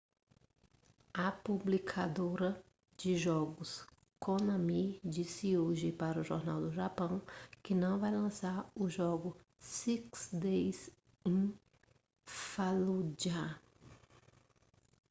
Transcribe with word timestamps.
a 1.13 1.25
publicadora 1.43 2.49
de 2.97 3.15
jogos 3.23 3.71
konami 4.25 4.99
disse 5.03 5.55
hoje 5.59 5.91
para 5.91 6.21
um 6.21 6.23
jornal 6.23 6.59
do 6.59 6.71
japão 6.71 7.21
que 7.61 7.75
não 7.75 7.99
vai 7.99 8.09
lançar 8.11 8.67
o 8.75 8.89
jogo 8.89 9.37
six 9.59 10.31
days 10.33 10.89
in 11.23 11.53
fallujah 12.25 13.59